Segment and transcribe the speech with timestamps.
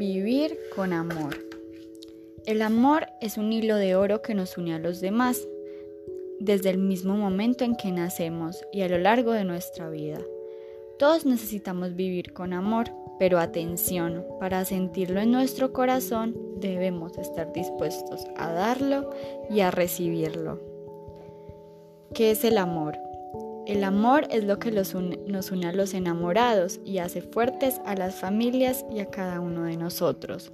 [0.00, 1.36] Vivir con amor.
[2.46, 5.46] El amor es un hilo de oro que nos une a los demás
[6.38, 10.18] desde el mismo momento en que nacemos y a lo largo de nuestra vida.
[10.98, 12.86] Todos necesitamos vivir con amor,
[13.18, 19.10] pero atención, para sentirlo en nuestro corazón debemos estar dispuestos a darlo
[19.50, 20.62] y a recibirlo.
[22.14, 22.96] ¿Qué es el amor?
[23.70, 28.16] El amor es lo que nos une a los enamorados y hace fuertes a las
[28.16, 30.50] familias y a cada uno de nosotros.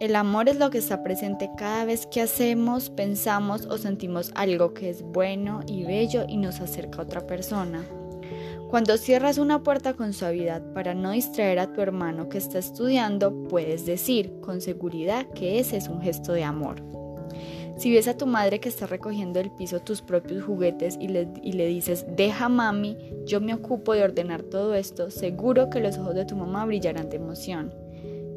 [0.00, 4.72] El amor es lo que está presente cada vez que hacemos, pensamos o sentimos algo
[4.72, 7.84] que es bueno y bello y nos acerca a otra persona.
[8.70, 13.44] Cuando cierras una puerta con suavidad para no distraer a tu hermano que está estudiando,
[13.50, 17.03] puedes decir con seguridad que ese es un gesto de amor.
[17.84, 21.28] Si ves a tu madre que está recogiendo del piso tus propios juguetes y le,
[21.42, 25.98] y le, dices, deja mami, yo me ocupo de ordenar todo esto, seguro que los
[25.98, 27.74] ojos de tu mamá brillarán de emoción.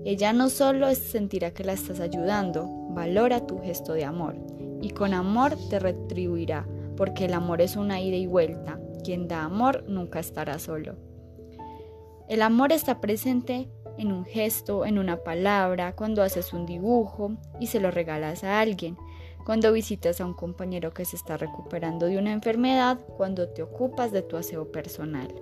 [0.04, 4.36] Ella no solo sentirá que la estás ayudando, valora tu gesto de amor
[4.82, 8.82] y con amor te retribuirá, porque el amor es una ida y vuelta.
[9.06, 10.98] Quien da amor nunca estará solo.
[12.28, 17.68] El amor está presente en un gesto, en una palabra, cuando haces un dibujo y
[17.68, 18.98] se lo regalas a alguien,
[19.48, 24.12] cuando visitas a un compañero que se está recuperando de una enfermedad, cuando te ocupas
[24.12, 25.34] de tu aseo personal.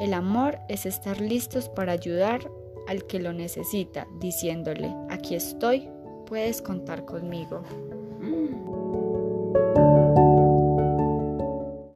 [0.00, 2.50] El amor es estar listos para ayudar
[2.88, 5.88] al que lo necesita, diciéndole, aquí estoy,
[6.26, 7.62] puedes contar conmigo.